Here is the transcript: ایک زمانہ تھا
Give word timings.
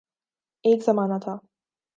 ایک 0.65 0.79
زمانہ 0.83 1.17
تھا 1.23 1.35